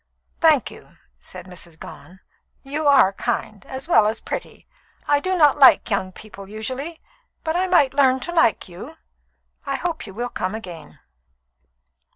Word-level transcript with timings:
"Thank 0.39 0.71
you," 0.71 0.97
said 1.19 1.45
Mrs. 1.45 1.77
Gone. 1.77 2.21
"You 2.63 2.87
are 2.87 3.13
kind, 3.13 3.63
as 3.67 3.87
well 3.87 4.07
as 4.07 4.19
pretty. 4.19 4.67
I 5.07 5.19
do 5.19 5.37
not 5.37 5.59
like 5.59 5.91
young 5.91 6.11
people 6.11 6.49
usually, 6.49 6.99
but 7.43 7.55
I 7.55 7.67
might 7.67 7.93
learn 7.93 8.19
to 8.21 8.31
like 8.33 8.67
you. 8.67 8.97
I 9.63 9.75
hope 9.75 10.07
you 10.07 10.13
will 10.15 10.29
come 10.29 10.55
again." 10.55 10.97